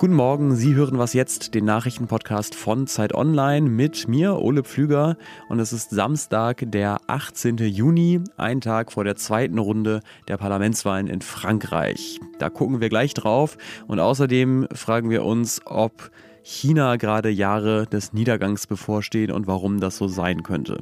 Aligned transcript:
Guten 0.00 0.14
Morgen, 0.14 0.56
Sie 0.56 0.74
hören 0.74 0.96
was 0.96 1.12
jetzt, 1.12 1.54
den 1.54 1.66
Nachrichtenpodcast 1.66 2.54
von 2.54 2.86
Zeit 2.86 3.14
Online 3.14 3.68
mit 3.68 4.08
mir, 4.08 4.40
Ole 4.40 4.62
Pflüger. 4.62 5.18
Und 5.50 5.60
es 5.60 5.74
ist 5.74 5.90
Samstag, 5.90 6.64
der 6.68 7.02
18. 7.06 7.58
Juni, 7.58 8.22
ein 8.38 8.62
Tag 8.62 8.92
vor 8.92 9.04
der 9.04 9.16
zweiten 9.16 9.58
Runde 9.58 10.00
der 10.26 10.38
Parlamentswahlen 10.38 11.06
in 11.06 11.20
Frankreich. 11.20 12.18
Da 12.38 12.48
gucken 12.48 12.80
wir 12.80 12.88
gleich 12.88 13.12
drauf. 13.12 13.58
Und 13.88 14.00
außerdem 14.00 14.68
fragen 14.72 15.10
wir 15.10 15.22
uns, 15.22 15.60
ob 15.66 16.10
China 16.42 16.96
gerade 16.96 17.28
Jahre 17.28 17.84
des 17.84 18.14
Niedergangs 18.14 18.66
bevorstehen 18.66 19.30
und 19.30 19.46
warum 19.48 19.80
das 19.80 19.98
so 19.98 20.08
sein 20.08 20.42
könnte. 20.42 20.80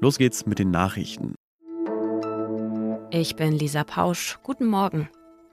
Los 0.00 0.18
geht's 0.18 0.44
mit 0.44 0.58
den 0.58 0.70
Nachrichten. 0.70 1.34
Ich 3.10 3.36
bin 3.36 3.52
Lisa 3.52 3.84
Pausch. 3.84 4.38
Guten 4.42 4.66
Morgen. 4.66 5.08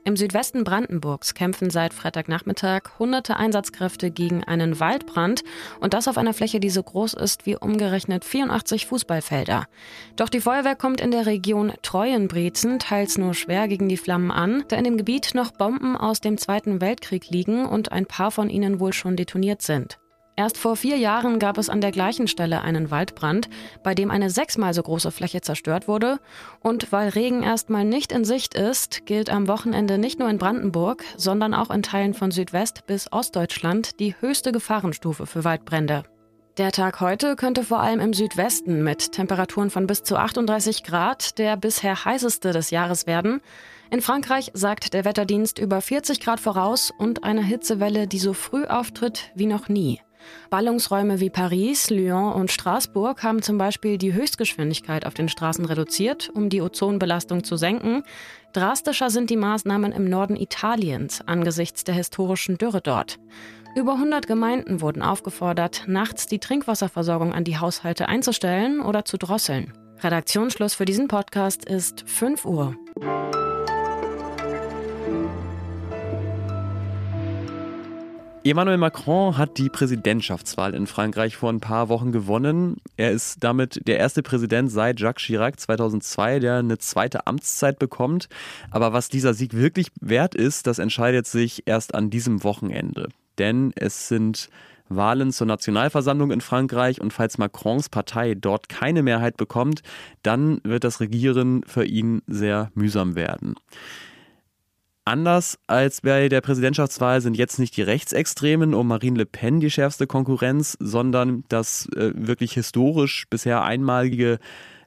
Im 0.07 0.15
Südwesten 0.15 0.63
Brandenburgs 0.63 1.33
kämpfen 1.33 1.69
seit 1.69 1.93
Freitagnachmittag 1.93 2.97
hunderte 2.97 3.35
Einsatzkräfte 3.35 4.09
gegen 4.09 4.41
einen 4.41 4.79
Waldbrand 4.79 5.43
und 5.81 5.93
das 5.93 6.07
auf 6.07 6.17
einer 6.17 6.33
Fläche, 6.33 6.61
die 6.61 6.69
so 6.69 6.81
groß 6.81 7.13
ist 7.13 7.45
wie 7.45 7.57
umgerechnet 7.57 8.23
84 8.23 8.85
Fußballfelder. 8.85 9.65
Doch 10.15 10.29
die 10.29 10.39
Feuerwehr 10.39 10.77
kommt 10.77 11.01
in 11.01 11.11
der 11.11 11.25
Region 11.25 11.73
Treuenbrezen 11.81 12.79
teils 12.79 13.17
nur 13.17 13.33
schwer 13.33 13.67
gegen 13.67 13.89
die 13.89 13.97
Flammen 13.97 14.31
an, 14.31 14.63
da 14.69 14.77
in 14.77 14.85
dem 14.85 14.95
Gebiet 14.95 15.35
noch 15.35 15.51
Bomben 15.51 15.97
aus 15.97 16.21
dem 16.21 16.37
Zweiten 16.37 16.79
Weltkrieg 16.79 17.29
liegen 17.29 17.65
und 17.65 17.91
ein 17.91 18.05
paar 18.05 18.31
von 18.31 18.49
ihnen 18.49 18.79
wohl 18.79 18.93
schon 18.93 19.17
detoniert 19.17 19.61
sind. 19.61 19.99
Erst 20.39 20.59
vor 20.59 20.75
vier 20.75 20.97
Jahren 20.97 21.39
gab 21.39 21.57
es 21.57 21.67
an 21.67 21.81
der 21.81 21.91
gleichen 21.91 22.27
Stelle 22.27 22.61
einen 22.61 22.91
Waldbrand, 22.91 23.49
bei 23.81 23.95
dem 23.95 24.11
eine 24.11 24.29
sechsmal 24.29 24.71
so 24.75 24.83
große 24.83 25.09
Fläche 25.09 25.41
zerstört 25.41 25.87
wurde. 25.87 26.19
Und 26.61 26.91
weil 26.91 27.09
Regen 27.09 27.41
erstmal 27.41 27.85
nicht 27.85 28.11
in 28.11 28.23
Sicht 28.23 28.53
ist, 28.53 29.07
gilt 29.07 29.31
am 29.31 29.47
Wochenende 29.47 29.97
nicht 29.97 30.19
nur 30.19 30.29
in 30.29 30.37
Brandenburg, 30.37 31.03
sondern 31.17 31.55
auch 31.55 31.71
in 31.71 31.81
Teilen 31.81 32.13
von 32.13 32.29
Südwest 32.29 32.85
bis 32.85 33.11
Ostdeutschland 33.11 33.99
die 33.99 34.15
höchste 34.19 34.51
Gefahrenstufe 34.51 35.25
für 35.25 35.43
Waldbrände. 35.43 36.03
Der 36.59 36.71
Tag 36.71 37.01
heute 37.01 37.35
könnte 37.35 37.63
vor 37.63 37.79
allem 37.79 37.99
im 37.99 38.13
Südwesten 38.13 38.83
mit 38.83 39.13
Temperaturen 39.13 39.71
von 39.71 39.87
bis 39.87 40.03
zu 40.03 40.17
38 40.17 40.83
Grad 40.83 41.39
der 41.39 41.57
bisher 41.57 42.05
heißeste 42.05 42.51
des 42.51 42.69
Jahres 42.69 43.07
werden. 43.07 43.41
In 43.89 44.01
Frankreich 44.01 44.51
sagt 44.53 44.93
der 44.93 45.03
Wetterdienst 45.03 45.57
über 45.57 45.81
40 45.81 46.19
Grad 46.19 46.39
voraus 46.39 46.93
und 46.95 47.23
eine 47.23 47.43
Hitzewelle, 47.43 48.07
die 48.07 48.19
so 48.19 48.33
früh 48.33 48.65
auftritt 48.65 49.31
wie 49.33 49.47
noch 49.47 49.67
nie. 49.67 49.99
Ballungsräume 50.49 51.19
wie 51.19 51.29
Paris, 51.29 51.89
Lyon 51.89 52.33
und 52.33 52.51
Straßburg 52.51 53.23
haben 53.23 53.41
zum 53.41 53.57
Beispiel 53.57 53.97
die 53.97 54.13
Höchstgeschwindigkeit 54.13 55.05
auf 55.05 55.13
den 55.13 55.29
Straßen 55.29 55.65
reduziert, 55.65 56.29
um 56.33 56.49
die 56.49 56.61
Ozonbelastung 56.61 57.43
zu 57.43 57.57
senken. 57.57 58.03
Drastischer 58.53 59.09
sind 59.09 59.29
die 59.29 59.37
Maßnahmen 59.37 59.91
im 59.91 60.09
Norden 60.09 60.35
Italiens 60.35 61.21
angesichts 61.25 61.83
der 61.83 61.95
historischen 61.95 62.57
Dürre 62.57 62.81
dort. 62.81 63.19
Über 63.75 63.93
100 63.93 64.25
Gemeinden 64.25 64.81
wurden 64.81 65.03
aufgefordert, 65.03 65.83
nachts 65.87 66.25
die 66.25 66.39
Trinkwasserversorgung 66.39 67.33
an 67.33 67.43
die 67.43 67.59
Haushalte 67.59 68.09
einzustellen 68.09 68.79
oder 68.81 69.05
zu 69.05 69.17
drosseln. 69.17 69.73
Redaktionsschluss 70.01 70.73
für 70.73 70.85
diesen 70.85 71.07
Podcast 71.07 71.65
ist 71.65 72.03
5 72.07 72.45
Uhr. 72.45 72.75
Emmanuel 78.51 78.77
Macron 78.77 79.37
hat 79.37 79.57
die 79.57 79.69
Präsidentschaftswahl 79.69 80.73
in 80.73 80.87
Frankreich 80.87 81.35
vor 81.35 81.49
ein 81.49 81.59
paar 81.59 81.89
Wochen 81.89 82.11
gewonnen. 82.11 82.77
Er 82.95 83.11
ist 83.11 83.43
damit 83.43 83.87
der 83.87 83.97
erste 83.97 84.21
Präsident 84.23 84.71
seit 84.71 84.99
Jacques 84.99 85.23
Chirac 85.23 85.59
2002, 85.59 86.39
der 86.39 86.55
eine 86.57 86.77
zweite 86.77 87.25
Amtszeit 87.27 87.79
bekommt. 87.79 88.29
Aber 88.69 88.93
was 88.93 89.09
dieser 89.09 89.33
Sieg 89.33 89.53
wirklich 89.53 89.87
wert 89.99 90.35
ist, 90.35 90.67
das 90.67 90.79
entscheidet 90.79 91.27
sich 91.27 91.63
erst 91.65 91.95
an 91.95 92.09
diesem 92.09 92.43
Wochenende. 92.43 93.09
Denn 93.37 93.73
es 93.75 94.07
sind 94.07 94.49
Wahlen 94.89 95.31
zur 95.31 95.47
Nationalversammlung 95.47 96.31
in 96.31 96.41
Frankreich 96.41 97.01
und 97.01 97.11
falls 97.11 97.37
Macrons 97.37 97.89
Partei 97.89 98.35
dort 98.35 98.69
keine 98.69 99.03
Mehrheit 99.03 99.37
bekommt, 99.37 99.81
dann 100.23 100.61
wird 100.63 100.83
das 100.83 100.99
Regieren 100.99 101.63
für 101.65 101.85
ihn 101.85 102.21
sehr 102.27 102.71
mühsam 102.75 103.15
werden. 103.15 103.55
Anders 105.07 105.57
als 105.67 106.01
bei 106.01 106.27
der 106.27 106.41
Präsidentschaftswahl 106.41 107.21
sind 107.21 107.37
jetzt 107.37 107.59
nicht 107.59 107.77
die 107.77 107.81
Rechtsextremen 107.81 108.73
um 108.73 108.89
Marine 108.89 109.19
Le 109.19 109.25
Pen 109.25 109.61
die 109.61 109.71
schärfste 109.71 110.05
Konkurrenz, 110.05 110.75
sondern 110.81 111.45
das 111.47 111.87
äh, 111.95 112.11
wirklich 112.13 112.51
historisch 112.51 113.25
bisher 113.29 113.63
einmalige 113.63 114.37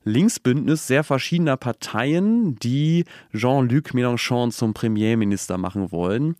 Linksbündnis 0.04 0.86
sehr 0.86 1.04
verschiedener 1.04 1.56
Parteien, 1.56 2.56
die 2.56 3.06
Jean-Luc 3.34 3.94
Mélenchon 3.94 4.50
zum 4.50 4.74
Premierminister 4.74 5.56
machen 5.56 5.90
wollen. 5.90 6.36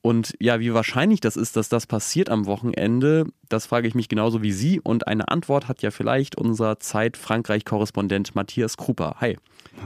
Und 0.00 0.34
ja, 0.38 0.60
wie 0.60 0.72
wahrscheinlich 0.74 1.20
das 1.20 1.36
ist, 1.36 1.56
dass 1.56 1.68
das 1.68 1.86
passiert 1.86 2.30
am 2.30 2.46
Wochenende, 2.46 3.26
das 3.48 3.66
frage 3.66 3.88
ich 3.88 3.94
mich 3.94 4.08
genauso 4.08 4.42
wie 4.42 4.52
Sie. 4.52 4.80
Und 4.80 5.08
eine 5.08 5.28
Antwort 5.28 5.66
hat 5.66 5.82
ja 5.82 5.90
vielleicht 5.90 6.36
unser 6.36 6.78
Zeit-Frankreich-Korrespondent 6.78 8.34
Matthias 8.34 8.76
Kruper. 8.76 9.16
Hi. 9.20 9.36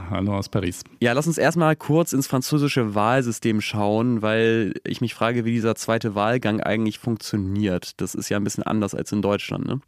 Hallo 0.09 0.37
aus 0.37 0.49
Paris. 0.49 0.83
Ja, 0.99 1.13
lass 1.13 1.27
uns 1.27 1.37
erstmal 1.37 1.75
kurz 1.75 2.13
ins 2.13 2.27
französische 2.27 2.95
Wahlsystem 2.95 3.61
schauen, 3.61 4.21
weil 4.21 4.73
ich 4.85 5.01
mich 5.01 5.13
frage, 5.13 5.45
wie 5.45 5.51
dieser 5.51 5.75
zweite 5.75 6.15
Wahlgang 6.15 6.61
eigentlich 6.61 6.99
funktioniert. 6.99 7.99
Das 8.01 8.15
ist 8.15 8.29
ja 8.29 8.37
ein 8.37 8.43
bisschen 8.43 8.63
anders 8.63 8.95
als 8.95 9.11
in 9.11 9.21
Deutschland, 9.21 9.65
ne? 9.65 9.81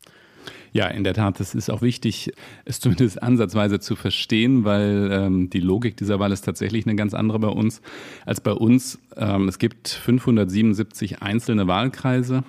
Ja, 0.76 0.88
in 0.88 1.06
der 1.06 1.14
Tat, 1.14 1.40
es 1.40 1.56
ist 1.56 1.70
auch 1.70 1.82
wichtig, 1.82 2.34
es 2.66 2.82
zumindest 2.82 3.24
ansatzweise 3.24 3.80
zu 3.80 3.96
verstehen, 3.96 4.66
weil 4.66 5.10
ähm, 5.10 5.50
die 5.50 5.62
Logik 5.62 5.96
dieser 5.96 6.20
Wahl 6.20 6.34
ist 6.34 6.42
tatsächlich 6.42 6.86
eine 6.86 6.98
ganz 6.98 7.14
andere 7.14 7.40
bei 7.40 7.48
uns 7.48 7.82
als 8.26 8.42
bei 8.42 8.52
uns. 8.52 9.00
Ähm, 9.16 9.48
es 9.48 9.58
gibt 9.58 9.88
577 9.88 11.22
einzelne 11.22 11.68
Wahlkreise 11.68 12.44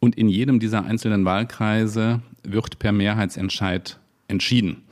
und 0.00 0.16
in 0.16 0.30
jedem 0.30 0.58
dieser 0.58 0.86
einzelnen 0.86 1.26
Wahlkreise 1.26 2.22
wird 2.42 2.78
per 2.78 2.92
Mehrheitsentscheid 2.92 3.98
entschieden. 4.26 4.84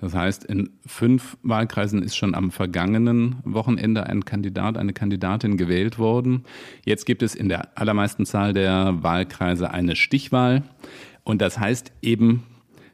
Das 0.00 0.14
heißt, 0.14 0.44
in 0.44 0.70
fünf 0.86 1.36
Wahlkreisen 1.42 2.04
ist 2.04 2.16
schon 2.16 2.36
am 2.36 2.52
vergangenen 2.52 3.38
Wochenende 3.42 4.06
ein 4.06 4.24
Kandidat, 4.24 4.78
eine 4.78 4.92
Kandidatin 4.92 5.56
gewählt 5.56 5.98
worden. 5.98 6.44
Jetzt 6.84 7.04
gibt 7.04 7.24
es 7.24 7.34
in 7.34 7.48
der 7.48 7.76
allermeisten 7.76 8.26
Zahl 8.26 8.52
der 8.52 9.02
Wahlkreise 9.02 9.72
eine 9.72 9.96
Stichwahl. 9.96 10.62
Und 11.28 11.42
das 11.42 11.58
heißt 11.58 11.92
eben, 12.00 12.44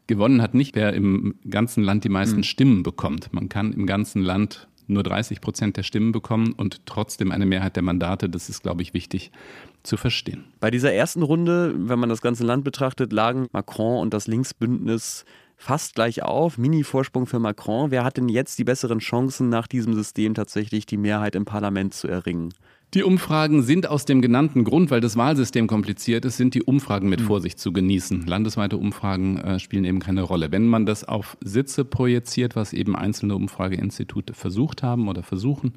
gewonnen 0.08 0.42
hat 0.42 0.54
nicht, 0.54 0.74
wer 0.74 0.92
im 0.92 1.36
ganzen 1.48 1.84
Land 1.84 2.02
die 2.02 2.08
meisten 2.08 2.38
mhm. 2.38 2.42
Stimmen 2.42 2.82
bekommt. 2.82 3.32
Man 3.32 3.48
kann 3.48 3.72
im 3.72 3.86
ganzen 3.86 4.22
Land 4.22 4.66
nur 4.88 5.04
30 5.04 5.40
Prozent 5.40 5.76
der 5.76 5.84
Stimmen 5.84 6.10
bekommen 6.10 6.52
und 6.52 6.84
trotzdem 6.84 7.30
eine 7.30 7.46
Mehrheit 7.46 7.76
der 7.76 7.84
Mandate. 7.84 8.28
Das 8.28 8.48
ist, 8.48 8.64
glaube 8.64 8.82
ich, 8.82 8.92
wichtig 8.92 9.30
zu 9.84 9.96
verstehen. 9.96 10.46
Bei 10.58 10.72
dieser 10.72 10.92
ersten 10.92 11.22
Runde, 11.22 11.74
wenn 11.76 12.00
man 12.00 12.08
das 12.08 12.22
ganze 12.22 12.42
Land 12.42 12.64
betrachtet, 12.64 13.12
lagen 13.12 13.46
Macron 13.52 14.00
und 14.00 14.12
das 14.12 14.26
Linksbündnis 14.26 15.24
fast 15.56 15.94
gleich 15.94 16.24
auf. 16.24 16.58
Mini-Vorsprung 16.58 17.26
für 17.26 17.38
Macron. 17.38 17.92
Wer 17.92 18.02
hat 18.02 18.16
denn 18.16 18.28
jetzt 18.28 18.58
die 18.58 18.64
besseren 18.64 18.98
Chancen, 18.98 19.48
nach 19.48 19.68
diesem 19.68 19.94
System 19.94 20.34
tatsächlich 20.34 20.86
die 20.86 20.96
Mehrheit 20.96 21.36
im 21.36 21.44
Parlament 21.44 21.94
zu 21.94 22.08
erringen? 22.08 22.52
Die 22.94 23.02
Umfragen 23.02 23.62
sind 23.62 23.88
aus 23.88 24.04
dem 24.04 24.22
genannten 24.22 24.62
Grund, 24.62 24.92
weil 24.92 25.00
das 25.00 25.16
Wahlsystem 25.16 25.66
kompliziert 25.66 26.24
ist, 26.24 26.36
sind 26.36 26.54
die 26.54 26.62
Umfragen 26.62 27.08
mit 27.08 27.18
hm. 27.20 27.26
Vorsicht 27.26 27.58
zu 27.58 27.72
genießen. 27.72 28.24
Landesweite 28.24 28.76
Umfragen 28.76 29.36
äh, 29.38 29.58
spielen 29.58 29.84
eben 29.84 29.98
keine 29.98 30.22
Rolle. 30.22 30.52
Wenn 30.52 30.68
man 30.68 30.86
das 30.86 31.02
auf 31.02 31.36
Sitze 31.40 31.84
projiziert, 31.84 32.54
was 32.54 32.72
eben 32.72 32.94
einzelne 32.94 33.34
Umfrageinstitute 33.34 34.32
versucht 34.32 34.84
haben 34.84 35.08
oder 35.08 35.24
versuchen, 35.24 35.74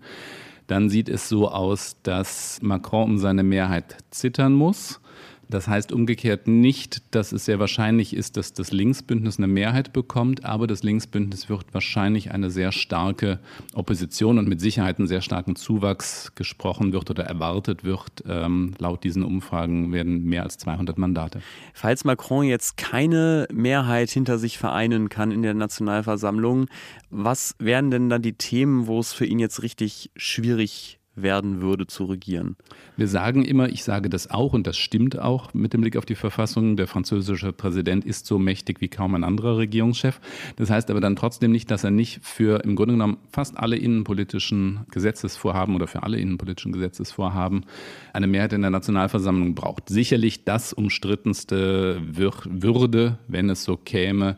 dann 0.67 0.89
sieht 0.89 1.09
es 1.09 1.27
so 1.27 1.49
aus, 1.49 1.97
dass 2.03 2.59
Macron 2.61 3.11
um 3.11 3.17
seine 3.17 3.41
Mehrheit 3.41 3.97
zittern 4.11 4.53
muss. 4.53 5.01
Das 5.49 5.67
heißt 5.67 5.91
umgekehrt 5.91 6.47
nicht, 6.47 7.15
dass 7.15 7.31
es 7.31 7.45
sehr 7.45 7.59
wahrscheinlich 7.59 8.15
ist, 8.15 8.37
dass 8.37 8.53
das 8.53 8.71
Linksbündnis 8.71 9.37
eine 9.37 9.47
Mehrheit 9.47 9.93
bekommt, 9.93 10.43
aber 10.43 10.67
das 10.67 10.83
Linksbündnis 10.83 11.49
wird 11.49 11.73
wahrscheinlich 11.73 12.31
eine 12.31 12.49
sehr 12.49 12.71
starke 12.71 13.39
Opposition 13.73 14.37
und 14.37 14.47
mit 14.47 14.59
Sicherheit 14.59 14.99
einen 14.99 15.07
sehr 15.07 15.21
starken 15.21 15.55
Zuwachs 15.55 16.33
gesprochen 16.35 16.91
wird 16.91 17.09
oder 17.09 17.23
erwartet 17.23 17.83
wird. 17.83 18.23
Ähm, 18.27 18.73
laut 18.79 19.03
diesen 19.03 19.23
Umfragen 19.23 19.93
werden 19.93 20.25
mehr 20.25 20.43
als 20.43 20.57
200 20.57 20.97
Mandate. 20.97 21.41
Falls 21.73 22.03
Macron 22.03 22.45
jetzt 22.45 22.77
keine 22.77 23.47
Mehrheit 23.51 24.09
hinter 24.09 24.37
sich 24.37 24.57
vereinen 24.57 25.09
kann 25.09 25.31
in 25.31 25.41
der 25.41 25.53
Nationalversammlung, 25.53 26.67
was 27.09 27.55
wären 27.59 27.89
denn 27.89 28.09
dann 28.09 28.21
die 28.21 28.33
Themen, 28.33 28.87
wo 28.87 28.99
es 28.99 29.13
für 29.13 29.25
ihn 29.25 29.39
jetzt 29.39 29.61
richtig 29.63 30.11
schwierig 30.15 30.99
werden 31.21 31.61
würde 31.61 31.87
zu 31.87 32.05
regieren. 32.05 32.55
Wir 32.95 33.07
sagen 33.07 33.43
immer, 33.43 33.69
ich 33.69 33.83
sage 33.83 34.09
das 34.09 34.29
auch 34.29 34.53
und 34.53 34.67
das 34.67 34.77
stimmt 34.77 35.19
auch 35.19 35.53
mit 35.53 35.73
dem 35.73 35.81
Blick 35.81 35.97
auf 35.97 36.05
die 36.05 36.15
Verfassung, 36.15 36.77
der 36.77 36.87
französische 36.87 37.51
Präsident 37.51 38.05
ist 38.05 38.25
so 38.25 38.39
mächtig 38.39 38.81
wie 38.81 38.87
kaum 38.87 39.15
ein 39.15 39.23
anderer 39.23 39.57
Regierungschef. 39.57 40.19
Das 40.55 40.69
heißt 40.69 40.89
aber 40.89 41.01
dann 41.01 41.15
trotzdem 41.15 41.51
nicht, 41.51 41.71
dass 41.71 41.83
er 41.83 41.91
nicht 41.91 42.19
für 42.23 42.63
im 42.63 42.75
Grunde 42.75 42.93
genommen 42.93 43.17
fast 43.31 43.57
alle 43.57 43.75
innenpolitischen 43.75 44.85
Gesetzesvorhaben 44.91 45.75
oder 45.75 45.87
für 45.87 46.03
alle 46.03 46.19
innenpolitischen 46.19 46.71
Gesetzesvorhaben 46.71 47.65
eine 48.13 48.27
Mehrheit 48.27 48.53
in 48.53 48.61
der 48.61 48.71
Nationalversammlung 48.71 49.55
braucht. 49.55 49.89
Sicherlich 49.89 50.45
das 50.45 50.73
umstrittenste 50.73 52.01
Würde, 52.05 53.17
wenn 53.27 53.49
es 53.49 53.63
so 53.63 53.77
käme, 53.77 54.37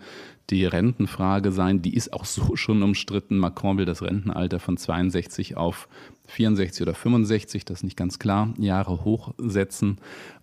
die 0.50 0.66
Rentenfrage 0.66 1.52
sein. 1.52 1.81
Die 1.81 1.94
ist 1.94 2.14
auch 2.14 2.26
so 2.26 2.56
schon 2.56 2.84
umstritten. 2.84 3.38
Macron 3.38 3.78
will 3.78 3.86
das 3.86 4.02
Rentenalter 4.02 4.60
von 4.60 4.78
62 4.78 5.58
auf 5.58 5.88
64 6.30 6.81
oder 6.81 6.94
65, 6.94 7.66
das 7.66 7.80
ist 7.80 7.84
nicht 7.84 7.98
ganz 7.98 8.20
klar, 8.20 8.54
Jahre 8.58 9.04
hochsetzen. 9.04 9.98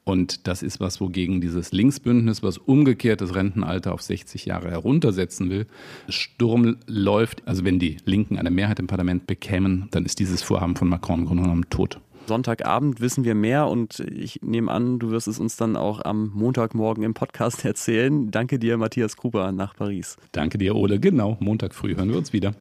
Und 0.05 0.47
das 0.47 0.62
ist 0.62 0.79
was, 0.79 1.00
wogegen 1.00 1.41
dieses 1.41 1.73
Linksbündnis, 1.73 2.43
was 2.43 2.59
umgekehrt 2.59 3.21
das 3.21 3.35
Rentenalter 3.35 3.93
auf 3.93 4.03
60 4.03 4.47
Jahre 4.47 4.71
heruntersetzen 4.71 5.50
will, 5.50 5.67
Sturm 6.09 6.77
läuft. 6.87 7.47
Also 7.47 7.65
wenn 7.65 7.81
die 7.81 7.97
Linken 8.05 8.38
eine 8.38 8.50
Mehrheit 8.50 8.79
im 8.79 8.87
Parlament 8.87 9.27
bekämen, 9.27 9.88
dann 9.91 10.05
ist 10.05 10.21
dieses 10.21 10.43
Vorhaben 10.43 10.77
von 10.77 10.88
Macron 10.88 11.21
im 11.21 11.27
Grunde 11.27 11.43
genommen 11.43 11.67
tot. 11.71 12.00
Sonntagabend 12.27 13.00
wissen 13.00 13.25
wir 13.25 13.35
mehr 13.35 13.69
und 13.69 14.00
ich 14.00 14.43
nehme 14.43 14.71
an, 14.71 14.99
du 14.99 15.11
wirst 15.11 15.29
es 15.29 15.38
uns 15.38 15.56
dann 15.56 15.77
auch 15.77 16.05
am 16.05 16.31
Montagmorgen 16.35 17.05
im 17.05 17.15
Podcast 17.15 17.65
erzählen. 17.65 18.31
Danke 18.31 18.59
dir, 18.59 18.77
Matthias 18.77 19.17
Gruber, 19.17 19.53
nach 19.53 19.75
Paris. 19.77 20.17
Danke 20.33 20.59
dir, 20.59 20.75
Ole. 20.77 21.00
Genau, 21.00 21.37
Montag 21.41 21.75
früh 21.75 21.97
hören 21.97 22.11
wir 22.11 22.17
uns 22.17 22.33
wieder. 22.33 22.55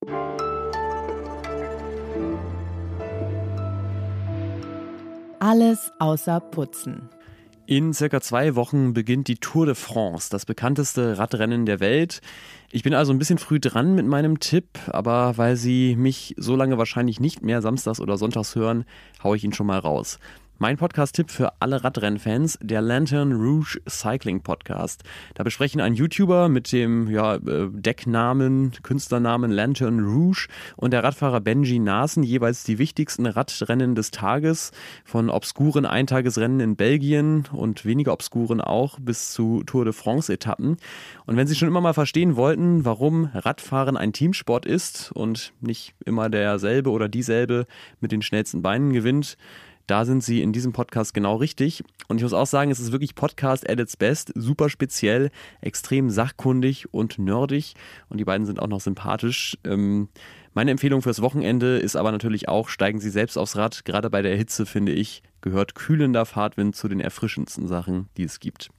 Alles 5.45 5.93
außer 5.99 6.39
Putzen. 6.39 7.07
In 7.67 7.93
circa 7.93 8.19
zwei 8.19 8.55
Wochen 8.55 8.95
beginnt 8.95 9.27
die 9.27 9.35
Tour 9.35 9.67
de 9.67 9.75
France, 9.75 10.27
das 10.31 10.43
bekannteste 10.43 11.19
Radrennen 11.19 11.67
der 11.67 11.79
Welt. 11.79 12.21
Ich 12.71 12.81
bin 12.81 12.95
also 12.95 13.13
ein 13.13 13.19
bisschen 13.19 13.37
früh 13.37 13.59
dran 13.59 13.93
mit 13.93 14.07
meinem 14.07 14.39
Tipp, 14.39 14.79
aber 14.87 15.37
weil 15.37 15.55
Sie 15.55 15.95
mich 15.95 16.33
so 16.39 16.55
lange 16.55 16.79
wahrscheinlich 16.79 17.19
nicht 17.19 17.43
mehr 17.43 17.61
samstags 17.61 17.99
oder 17.99 18.17
sonntags 18.17 18.55
hören, 18.55 18.85
haue 19.23 19.37
ich 19.37 19.43
ihn 19.43 19.53
schon 19.53 19.67
mal 19.67 19.77
raus. 19.77 20.17
Mein 20.57 20.77
Podcast-Tipp 20.77 21.31
für 21.31 21.51
alle 21.59 21.83
Radrennfans, 21.83 22.57
der 22.61 22.79
Lantern 22.79 23.33
Rouge 23.33 23.77
Cycling 23.89 24.41
Podcast. 24.41 25.03
Da 25.33 25.43
besprechen 25.43 25.81
ein 25.81 25.95
YouTuber 25.95 26.47
mit 26.47 26.71
dem 26.71 27.09
ja, 27.09 27.35
äh, 27.35 27.67
Decknamen, 27.69 28.71
Künstlernamen 28.81 29.51
Lantern 29.51 29.99
Rouge 29.99 30.47
und 30.77 30.91
der 30.91 31.03
Radfahrer 31.03 31.41
Benji 31.41 31.79
Nasen 31.79 32.23
jeweils 32.23 32.63
die 32.63 32.77
wichtigsten 32.77 33.25
Radrennen 33.25 33.95
des 33.95 34.11
Tages, 34.11 34.71
von 35.03 35.29
obskuren 35.29 35.85
Eintagesrennen 35.85 36.61
in 36.61 36.77
Belgien 36.77 37.49
und 37.51 37.83
weniger 37.83 38.13
obskuren 38.13 38.61
auch 38.61 38.97
bis 38.97 39.33
zu 39.33 39.61
Tour 39.65 39.83
de 39.83 39.91
France-Etappen. 39.93 40.77
Und 41.25 41.35
wenn 41.35 41.47
Sie 41.47 41.55
schon 41.55 41.67
immer 41.67 41.81
mal 41.81 41.93
verstehen 41.93 42.37
wollten, 42.37 42.85
warum 42.85 43.25
Radfahren 43.33 43.97
ein 43.97 44.13
Teamsport 44.13 44.65
ist 44.65 45.11
und 45.11 45.51
nicht 45.59 45.95
immer 46.05 46.29
derselbe 46.29 46.91
oder 46.91 47.09
dieselbe 47.09 47.65
mit 47.99 48.13
den 48.13 48.21
schnellsten 48.21 48.61
Beinen 48.61 48.93
gewinnt, 48.93 49.35
da 49.87 50.05
sind 50.05 50.23
sie 50.23 50.41
in 50.41 50.53
diesem 50.53 50.73
Podcast 50.73 51.13
genau 51.13 51.35
richtig. 51.35 51.83
Und 52.07 52.17
ich 52.17 52.23
muss 52.23 52.33
auch 52.33 52.47
sagen, 52.47 52.71
es 52.71 52.79
ist 52.79 52.91
wirklich 52.91 53.15
Podcast 53.15 53.69
at 53.69 53.79
its 53.79 53.97
best. 53.97 54.31
Super 54.35 54.69
speziell, 54.69 55.31
extrem 55.61 56.09
sachkundig 56.09 56.93
und 56.93 57.19
nerdig. 57.19 57.75
Und 58.09 58.19
die 58.19 58.25
beiden 58.25 58.45
sind 58.45 58.59
auch 58.59 58.67
noch 58.67 58.81
sympathisch. 58.81 59.57
Ähm, 59.63 60.09
meine 60.53 60.71
Empfehlung 60.71 61.01
fürs 61.01 61.21
Wochenende 61.21 61.77
ist 61.77 61.95
aber 61.95 62.11
natürlich 62.11 62.47
auch, 62.47 62.69
steigen 62.69 62.99
Sie 62.99 63.09
selbst 63.09 63.37
aufs 63.37 63.57
Rad. 63.57 63.85
Gerade 63.85 64.09
bei 64.09 64.21
der 64.21 64.35
Hitze, 64.37 64.65
finde 64.65 64.93
ich, 64.93 65.21
gehört 65.41 65.75
kühlender 65.75 66.25
Fahrtwind 66.25 66.75
zu 66.75 66.87
den 66.87 66.99
erfrischendsten 66.99 67.67
Sachen, 67.67 68.07
die 68.17 68.23
es 68.23 68.39
gibt. 68.39 68.69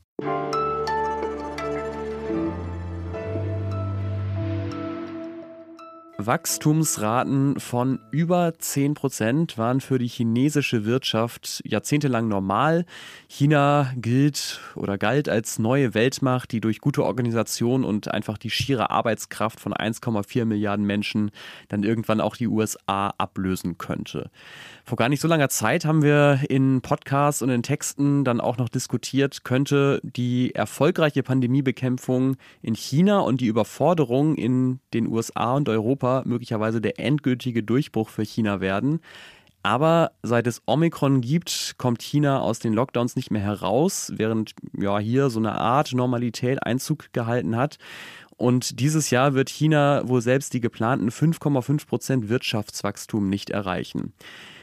Wachstumsraten 6.26 7.60
von 7.60 8.00
über 8.10 8.54
10 8.58 8.94
Prozent 8.94 9.58
waren 9.58 9.80
für 9.80 9.98
die 9.98 10.08
chinesische 10.08 10.84
Wirtschaft 10.84 11.62
jahrzehntelang 11.64 12.26
normal. 12.26 12.84
China 13.28 13.92
gilt 13.96 14.60
oder 14.74 14.98
galt 14.98 15.28
als 15.28 15.58
neue 15.58 15.94
Weltmacht, 15.94 16.52
die 16.52 16.60
durch 16.60 16.80
gute 16.80 17.04
Organisation 17.04 17.84
und 17.84 18.12
einfach 18.12 18.38
die 18.38 18.50
schiere 18.50 18.90
Arbeitskraft 18.90 19.60
von 19.60 19.72
1,4 19.72 20.44
Milliarden 20.44 20.84
Menschen 20.84 21.30
dann 21.68 21.84
irgendwann 21.84 22.20
auch 22.20 22.36
die 22.36 22.48
USA 22.48 23.14
ablösen 23.18 23.78
könnte. 23.78 24.30
Vor 24.84 24.96
gar 24.96 25.08
nicht 25.08 25.20
so 25.20 25.28
langer 25.28 25.48
Zeit 25.48 25.84
haben 25.84 26.02
wir 26.02 26.40
in 26.48 26.80
Podcasts 26.80 27.42
und 27.42 27.50
in 27.50 27.62
Texten 27.62 28.24
dann 28.24 28.40
auch 28.40 28.56
noch 28.56 28.68
diskutiert, 28.68 29.44
könnte 29.44 30.00
die 30.02 30.54
erfolgreiche 30.54 31.22
Pandemiebekämpfung 31.22 32.36
in 32.62 32.74
China 32.74 33.20
und 33.20 33.40
die 33.40 33.46
Überforderung 33.46 34.36
in 34.36 34.80
den 34.92 35.06
USA 35.08 35.54
und 35.54 35.68
Europa 35.68 36.15
möglicherweise 36.24 36.80
der 36.80 36.98
endgültige 36.98 37.62
Durchbruch 37.62 38.08
für 38.08 38.24
China 38.24 38.60
werden. 38.60 39.00
Aber 39.62 40.12
seit 40.22 40.46
es 40.46 40.62
Omikron 40.66 41.22
gibt, 41.22 41.74
kommt 41.76 42.00
China 42.00 42.38
aus 42.40 42.60
den 42.60 42.72
Lockdowns 42.72 43.16
nicht 43.16 43.32
mehr 43.32 43.42
heraus, 43.42 44.12
während 44.14 44.54
ja 44.78 45.00
hier 45.00 45.28
so 45.28 45.40
eine 45.40 45.56
Art 45.56 45.92
Normalität 45.92 46.62
Einzug 46.62 47.12
gehalten 47.12 47.56
hat. 47.56 47.78
Und 48.36 48.78
dieses 48.78 49.10
Jahr 49.10 49.34
wird 49.34 49.48
China 49.48 50.02
wohl 50.06 50.20
selbst 50.20 50.54
die 50.54 50.60
geplanten 50.60 51.08
5,5 51.08 51.86
Prozent 51.88 52.28
Wirtschaftswachstum 52.28 53.28
nicht 53.28 53.50
erreichen. 53.50 54.12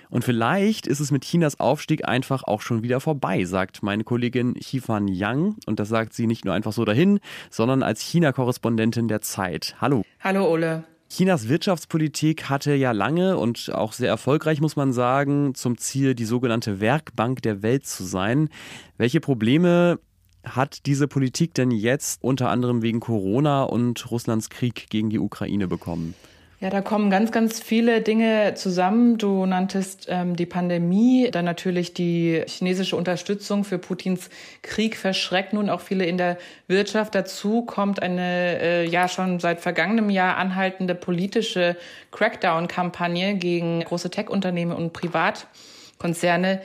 Und 0.09 0.23
vielleicht 0.23 0.85
ist 0.85 0.99
es 0.99 1.11
mit 1.11 1.25
Chinas 1.25 1.59
Aufstieg 1.59 2.07
einfach 2.07 2.44
auch 2.44 2.61
schon 2.61 2.83
wieder 2.83 2.99
vorbei, 2.99 3.45
sagt 3.45 3.81
meine 3.81 4.03
Kollegin 4.03 4.53
Xifan 4.53 5.07
Yang. 5.07 5.56
Und 5.65 5.79
das 5.79 5.89
sagt 5.89 6.13
sie 6.13 6.27
nicht 6.27 6.45
nur 6.45 6.53
einfach 6.53 6.71
so 6.71 6.85
dahin, 6.85 7.19
sondern 7.49 7.81
als 7.81 7.99
China-Korrespondentin 8.01 9.07
der 9.07 9.21
Zeit. 9.21 9.75
Hallo. 9.81 10.03
Hallo, 10.19 10.47
Ole. 10.49 10.83
Chinas 11.15 11.48
Wirtschaftspolitik 11.48 12.50
hatte 12.50 12.74
ja 12.74 12.92
lange 12.92 13.38
und 13.38 13.71
auch 13.71 13.94
sehr 13.94 14.10
erfolgreich, 14.10 14.62
muss 14.62 14.75
man 14.75 14.94
sagen, 14.94 15.54
zum 15.54 15.77
Ziel, 15.77 16.15
die 16.15 16.25
sogenannte 16.25 16.80
Werkbank 16.80 17.44
der 17.44 17.62
Welt 17.62 17.86
zu 17.86 18.04
sein. 18.04 18.50
Welche 18.98 19.19
Probleme 19.19 20.00
hat 20.44 20.88
diese 20.88 21.07
Politik 21.07 21.54
denn 21.54 21.69
jetzt 21.69 22.24
unter 22.24 22.50
anderem 22.50 22.81
wegen 22.81 23.00
Corona 23.00 23.62
und 23.62 24.10
Russlands 24.10 24.50
Krieg 24.50 24.89
gegen 24.89 25.12
die 25.12 25.19
Ukraine 25.19 25.68
bekommen? 25.68 26.15
Ja, 26.63 26.69
da 26.69 26.80
kommen 26.80 27.10
ganz, 27.10 27.33
ganz 27.33 27.60
viele 27.60 28.00
Dinge 28.00 28.54
zusammen. 28.54 29.18
Du 29.18 29.45
nanntest 29.45 30.07
ähm, 30.10 30.38
die 30.38 30.45
Pandemie, 30.45 31.27
dann 31.30 31.44
natürlich 31.44 31.94
die 31.94 32.42
chinesische 32.48 32.95
Unterstützung 32.95 33.65
für 33.65 33.77
Putins 33.77 34.30
Krieg 34.62 34.95
verschreckt 34.95 35.51
nun 35.51 35.69
auch 35.69 35.81
viele 35.81 36.06
in 36.06 36.18
der 36.18 36.38
Wirtschaft. 36.68 37.15
Dazu 37.15 37.63
kommt 37.63 38.01
eine 38.01 38.62
äh, 38.62 38.88
ja 38.88 39.10
schon 39.10 39.42
seit 39.42 39.60
vergangenem 39.60 40.10
Jahr 40.10 40.38
anhaltende 40.38 40.95
politische 40.95 41.75
Crackdown-Kampagne 42.12 43.36
gegen 43.36 43.81
große 43.81 44.09
Tech-Unternehmen 44.09 44.71
und 44.71 44.94
Privatkonzerne 44.94 46.62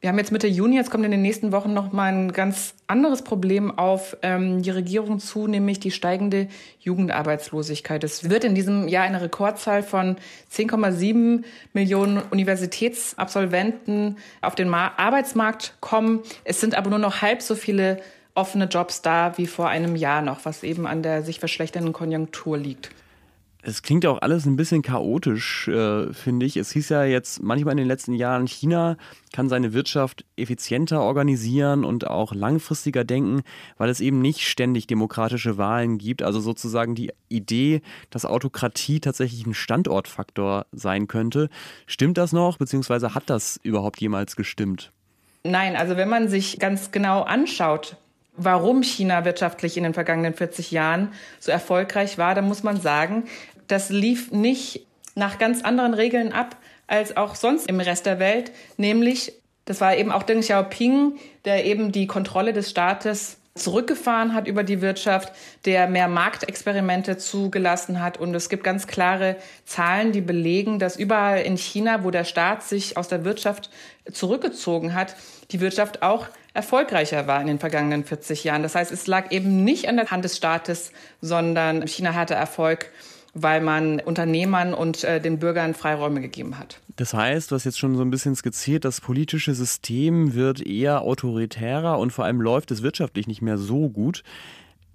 wir 0.00 0.08
haben 0.08 0.16
jetzt 0.16 0.32
Mitte 0.32 0.46
Juni, 0.46 0.76
jetzt 0.76 0.90
kommt 0.90 1.04
in 1.04 1.10
den 1.10 1.20
nächsten 1.20 1.52
Wochen 1.52 1.74
noch 1.74 1.92
mal 1.92 2.10
ein 2.10 2.32
ganz 2.32 2.74
anderes 2.86 3.20
Problem 3.20 3.76
auf 3.76 4.16
ähm, 4.22 4.62
die 4.62 4.70
Regierung 4.70 5.18
zu, 5.18 5.46
nämlich 5.46 5.78
die 5.78 5.90
steigende 5.90 6.48
Jugendarbeitslosigkeit. 6.80 8.02
Es 8.02 8.30
wird 8.30 8.44
in 8.44 8.54
diesem 8.54 8.88
Jahr 8.88 9.04
eine 9.04 9.20
Rekordzahl 9.20 9.82
von 9.82 10.16
10,7 10.50 11.44
Millionen 11.74 12.18
Universitätsabsolventen 12.30 14.16
auf 14.40 14.54
den 14.54 14.70
Ma 14.70 14.92
Arbeitsmarkt 14.96 15.74
kommen. 15.80 16.20
Es 16.44 16.60
sind 16.60 16.74
aber 16.76 16.88
nur 16.88 16.98
noch 16.98 17.20
halb 17.20 17.42
so 17.42 17.54
viele 17.54 18.00
offene 18.34 18.64
Jobs 18.64 19.02
da 19.02 19.36
wie 19.36 19.46
vor 19.46 19.68
einem 19.68 19.96
Jahr 19.96 20.22
noch, 20.22 20.46
was 20.46 20.62
eben 20.62 20.86
an 20.86 21.02
der 21.02 21.22
sich 21.22 21.40
verschlechternden 21.40 21.92
Konjunktur 21.92 22.56
liegt. 22.56 22.90
Es 23.62 23.82
klingt 23.82 24.06
auch 24.06 24.22
alles 24.22 24.46
ein 24.46 24.56
bisschen 24.56 24.82
chaotisch, 24.82 25.68
äh, 25.68 26.12
finde 26.12 26.46
ich. 26.46 26.56
Es 26.56 26.72
hieß 26.72 26.88
ja 26.88 27.04
jetzt 27.04 27.42
manchmal 27.42 27.72
in 27.72 27.78
den 27.78 27.88
letzten 27.88 28.14
Jahren, 28.14 28.46
China 28.46 28.96
kann 29.32 29.48
seine 29.48 29.72
Wirtschaft 29.72 30.24
effizienter 30.36 31.02
organisieren 31.02 31.84
und 31.84 32.06
auch 32.06 32.34
langfristiger 32.34 33.04
denken, 33.04 33.42
weil 33.76 33.90
es 33.90 34.00
eben 34.00 34.20
nicht 34.20 34.48
ständig 34.48 34.86
demokratische 34.86 35.58
Wahlen 35.58 35.98
gibt. 35.98 36.22
Also 36.22 36.40
sozusagen 36.40 36.94
die 36.94 37.12
Idee, 37.28 37.82
dass 38.10 38.24
Autokratie 38.24 39.00
tatsächlich 39.00 39.46
ein 39.46 39.54
Standortfaktor 39.54 40.66
sein 40.72 41.06
könnte. 41.06 41.48
Stimmt 41.86 42.18
das 42.18 42.32
noch, 42.32 42.56
beziehungsweise 42.56 43.14
hat 43.14 43.28
das 43.28 43.60
überhaupt 43.62 44.00
jemals 44.00 44.36
gestimmt? 44.36 44.92
Nein, 45.44 45.76
also 45.76 45.96
wenn 45.96 46.08
man 46.08 46.28
sich 46.28 46.58
ganz 46.58 46.90
genau 46.90 47.22
anschaut, 47.22 47.96
warum 48.36 48.82
China 48.82 49.24
wirtschaftlich 49.24 49.76
in 49.76 49.84
den 49.84 49.94
vergangenen 49.94 50.34
40 50.34 50.70
Jahren 50.70 51.12
so 51.38 51.52
erfolgreich 51.52 52.18
war, 52.18 52.34
dann 52.34 52.46
muss 52.46 52.62
man 52.62 52.80
sagen, 52.80 53.24
das 53.70 53.90
lief 53.90 54.32
nicht 54.32 54.86
nach 55.14 55.38
ganz 55.38 55.62
anderen 55.62 55.94
Regeln 55.94 56.32
ab 56.32 56.56
als 56.86 57.16
auch 57.16 57.34
sonst 57.34 57.68
im 57.68 57.80
Rest 57.80 58.06
der 58.06 58.18
Welt, 58.18 58.52
nämlich 58.76 59.32
das 59.64 59.80
war 59.80 59.96
eben 59.96 60.10
auch 60.10 60.24
Deng 60.24 60.40
Xiaoping, 60.40 61.18
der 61.44 61.64
eben 61.64 61.92
die 61.92 62.08
Kontrolle 62.08 62.52
des 62.52 62.70
Staates 62.70 63.36
zurückgefahren 63.54 64.34
hat 64.34 64.46
über 64.46 64.64
die 64.64 64.80
Wirtschaft, 64.80 65.32
der 65.64 65.86
mehr 65.86 66.08
Marktexperimente 66.08 67.18
zugelassen 67.18 68.00
hat. 68.00 68.16
Und 68.16 68.34
es 68.34 68.48
gibt 68.48 68.64
ganz 68.64 68.86
klare 68.86 69.36
Zahlen, 69.64 70.12
die 70.12 70.20
belegen, 70.20 70.78
dass 70.78 70.96
überall 70.96 71.42
in 71.42 71.56
China, 71.56 72.04
wo 72.04 72.10
der 72.10 72.24
Staat 72.24 72.62
sich 72.62 72.96
aus 72.96 73.08
der 73.08 73.24
Wirtschaft 73.24 73.70
zurückgezogen 74.10 74.94
hat, 74.94 75.14
die 75.50 75.60
Wirtschaft 75.60 76.02
auch 76.02 76.26
erfolgreicher 76.54 77.26
war 77.26 77.40
in 77.40 77.46
den 77.46 77.58
vergangenen 77.58 78.04
40 78.04 78.44
Jahren. 78.44 78.62
Das 78.62 78.74
heißt, 78.74 78.90
es 78.90 79.06
lag 79.06 79.30
eben 79.30 79.62
nicht 79.62 79.88
an 79.88 79.96
der 79.96 80.10
Hand 80.10 80.24
des 80.24 80.36
Staates, 80.36 80.92
sondern 81.20 81.86
China 81.86 82.14
hatte 82.14 82.34
Erfolg 82.34 82.90
weil 83.34 83.60
man 83.60 84.00
Unternehmern 84.00 84.74
und 84.74 85.04
äh, 85.04 85.20
den 85.20 85.38
Bürgern 85.38 85.74
Freiräume 85.74 86.20
gegeben 86.20 86.58
hat. 86.58 86.80
Das 86.96 87.14
heißt, 87.14 87.50
du 87.50 87.54
hast 87.54 87.64
jetzt 87.64 87.78
schon 87.78 87.96
so 87.96 88.02
ein 88.02 88.10
bisschen 88.10 88.34
skizziert, 88.34 88.84
das 88.84 89.00
politische 89.00 89.54
System 89.54 90.34
wird 90.34 90.60
eher 90.64 91.02
autoritärer 91.02 91.98
und 91.98 92.12
vor 92.12 92.24
allem 92.24 92.40
läuft 92.40 92.70
es 92.70 92.82
wirtschaftlich 92.82 93.26
nicht 93.26 93.42
mehr 93.42 93.58
so 93.58 93.88
gut. 93.88 94.22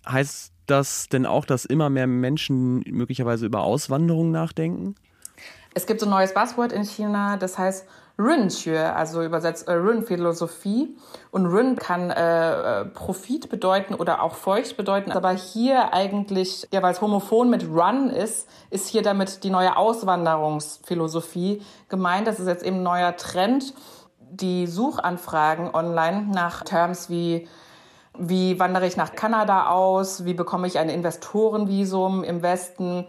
Heißt 0.08 0.51
das 0.68 1.08
denn 1.10 1.25
auch, 1.25 1.46
dass 1.46 1.65
immer 1.65 1.89
mehr 1.89 2.08
Menschen 2.08 2.84
möglicherweise 2.89 3.46
über 3.46 3.63
Auswanderung 3.63 4.32
nachdenken? 4.32 4.96
Es 5.74 5.86
gibt 5.86 6.00
so 6.00 6.06
ein 6.06 6.12
neues 6.12 6.34
Buzzword 6.34 6.72
in 6.72 6.84
China, 6.84 7.38
das 7.38 7.58
heißt 7.58 7.86
Run-Tür, 8.17 8.95
also 8.95 9.22
übersetzt 9.24 9.67
äh, 9.67 9.74
Run-Philosophie. 9.74 10.95
Und 11.31 11.45
Run 11.48 11.75
kann 11.75 12.12
äh, 12.12 12.81
äh, 12.81 12.86
Profit 12.86 13.50
bedeuten 13.50 13.93
oder 13.93 14.22
auch 14.24 14.36
Feucht 14.36 14.77
bedeuten. 14.77 15.12
Aber 15.12 15.31
hier 15.31 15.93
eigentlich, 15.93 16.67
ja, 16.72 16.81
weil 16.81 16.93
es 16.93 17.01
homophon 17.01 17.50
mit 17.50 17.67
Run 17.67 18.10
ist, 18.10 18.48
ist 18.69 18.88
hier 18.88 19.01
damit 19.01 19.43
die 19.43 19.50
neue 19.50 19.75
Auswanderungsphilosophie 19.75 21.62
gemeint. 21.89 22.27
Das 22.27 22.39
ist 22.39 22.48
jetzt 22.48 22.63
eben 22.63 22.77
ein 22.77 22.84
neuer 22.84 23.15
Trend. 23.17 23.74
Die 24.31 24.67
Suchanfragen 24.67 25.74
online 25.74 26.27
nach 26.34 26.63
Terms 26.63 27.10
wie 27.10 27.48
wie 28.17 28.60
wandere 28.60 28.88
ich 28.88 28.95
nach 28.95 29.13
Kanada 29.13 29.67
aus? 29.67 30.24
Wie 30.24 30.34
bekomme 30.34 30.67
ich 30.67 30.79
ein 30.79 30.88
Investorenvisum 30.88 32.24
im 32.24 32.41
Westen? 32.41 33.07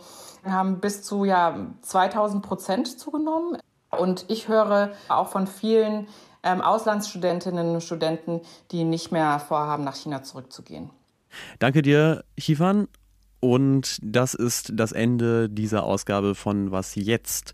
haben 0.52 0.80
bis 0.80 1.02
zu 1.02 1.24
ja, 1.24 1.56
2000 1.82 2.42
Prozent 2.44 2.98
zugenommen. 2.98 3.58
Und 3.90 4.24
ich 4.28 4.48
höre 4.48 4.92
auch 5.08 5.28
von 5.28 5.46
vielen 5.46 6.08
ähm, 6.42 6.60
Auslandsstudentinnen 6.60 7.74
und 7.74 7.82
Studenten, 7.82 8.40
die 8.70 8.84
nicht 8.84 9.12
mehr 9.12 9.38
vorhaben, 9.40 9.84
nach 9.84 9.96
China 9.96 10.22
zurückzugehen. 10.22 10.90
Danke 11.58 11.82
dir, 11.82 12.24
Chifan. 12.38 12.88
Und 13.40 13.98
das 14.02 14.34
ist 14.34 14.72
das 14.74 14.92
Ende 14.92 15.48
dieser 15.48 15.84
Ausgabe 15.84 16.34
von 16.34 16.70
Was 16.70 16.94
jetzt? 16.94 17.52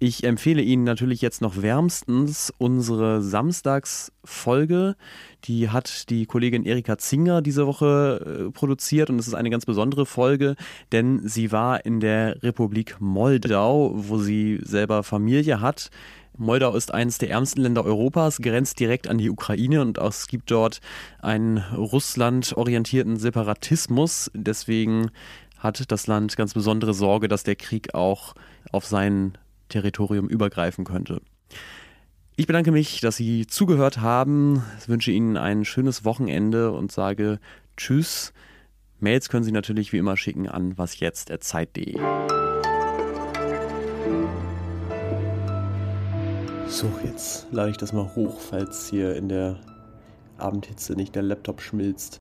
Ich 0.00 0.22
empfehle 0.22 0.62
Ihnen 0.62 0.84
natürlich 0.84 1.20
jetzt 1.22 1.42
noch 1.42 1.60
wärmstens 1.60 2.52
unsere 2.56 3.20
Samstagsfolge. 3.20 4.94
Die 5.42 5.70
hat 5.70 6.08
die 6.10 6.26
Kollegin 6.26 6.64
Erika 6.64 6.98
Zinger 6.98 7.42
diese 7.42 7.66
Woche 7.66 8.46
äh, 8.46 8.52
produziert 8.52 9.10
und 9.10 9.18
es 9.18 9.26
ist 9.26 9.34
eine 9.34 9.50
ganz 9.50 9.66
besondere 9.66 10.06
Folge, 10.06 10.54
denn 10.92 11.26
sie 11.26 11.50
war 11.50 11.84
in 11.84 11.98
der 11.98 12.40
Republik 12.44 13.00
Moldau, 13.00 13.92
wo 13.96 14.18
sie 14.18 14.60
selber 14.62 15.02
Familie 15.02 15.60
hat. 15.60 15.90
Moldau 16.36 16.76
ist 16.76 16.94
eines 16.94 17.18
der 17.18 17.30
ärmsten 17.30 17.62
Länder 17.62 17.84
Europas, 17.84 18.38
grenzt 18.38 18.78
direkt 18.78 19.08
an 19.08 19.18
die 19.18 19.30
Ukraine 19.30 19.80
und 19.82 19.98
es 19.98 20.28
gibt 20.28 20.52
dort 20.52 20.78
einen 21.20 21.58
russlandorientierten 21.58 23.16
Separatismus. 23.16 24.30
Deswegen 24.32 25.10
hat 25.58 25.90
das 25.90 26.06
Land 26.06 26.36
ganz 26.36 26.54
besondere 26.54 26.94
Sorge, 26.94 27.26
dass 27.26 27.42
der 27.42 27.56
Krieg 27.56 27.94
auch 27.94 28.34
auf 28.70 28.86
seinen 28.86 29.36
Territorium 29.68 30.28
übergreifen 30.28 30.84
könnte. 30.84 31.20
Ich 32.36 32.46
bedanke 32.46 32.70
mich, 32.70 33.00
dass 33.00 33.16
Sie 33.16 33.46
zugehört 33.46 34.00
haben. 34.00 34.62
Ich 34.80 34.88
wünsche 34.88 35.10
Ihnen 35.10 35.36
ein 35.36 35.64
schönes 35.64 36.04
Wochenende 36.04 36.70
und 36.72 36.92
sage 36.92 37.40
Tschüss. 37.76 38.32
Mails 39.00 39.28
können 39.28 39.44
Sie 39.44 39.52
natürlich 39.52 39.92
wie 39.92 39.98
immer 39.98 40.16
schicken 40.16 40.48
an 40.48 40.78
wasjetzt.zeit.de. 40.78 41.98
So, 46.68 46.86
jetzt 47.04 47.46
lade 47.50 47.70
ich 47.70 47.76
das 47.76 47.92
mal 47.92 48.14
hoch, 48.14 48.38
falls 48.38 48.88
hier 48.88 49.16
in 49.16 49.28
der 49.28 49.58
Abendhitze 50.36 50.94
nicht 50.94 51.14
der 51.14 51.22
Laptop 51.22 51.60
schmilzt. 51.60 52.16